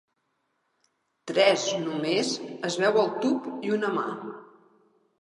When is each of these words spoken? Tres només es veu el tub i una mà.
Tres 1.33 1.67
només 1.85 2.33
es 2.73 2.81
veu 2.87 3.01
el 3.05 3.15
tub 3.23 3.49
i 3.71 3.79
una 3.81 3.97
mà. 4.03 4.11